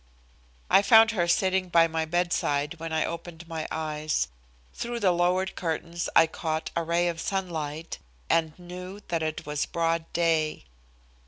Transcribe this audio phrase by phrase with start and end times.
[0.67, 4.29] I found her sitting by my bedside when I opened my eyes.
[4.73, 9.67] Through the lowered curtains I caught a ray of sunlight, and knew that it was
[9.67, 10.65] broad day.